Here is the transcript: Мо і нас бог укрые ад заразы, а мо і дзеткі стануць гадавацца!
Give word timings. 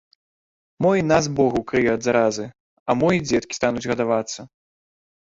Мо 0.85 0.91
і 0.99 1.01
нас 1.11 1.27
бог 1.39 1.51
укрые 1.59 1.83
ад 1.95 2.01
заразы, 2.07 2.45
а 2.89 2.97
мо 3.03 3.07
і 3.17 3.21
дзеткі 3.27 3.59
стануць 3.59 3.85
гадавацца! 3.93 4.39